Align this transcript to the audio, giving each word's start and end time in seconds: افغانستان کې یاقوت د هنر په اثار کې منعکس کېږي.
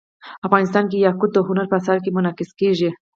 افغانستان 0.47 0.85
کې 0.89 1.03
یاقوت 1.07 1.31
د 1.33 1.37
هنر 1.47 1.65
په 1.69 1.75
اثار 1.79 1.97
کې 2.03 2.13
منعکس 2.17 2.49
کېږي. 2.59 2.89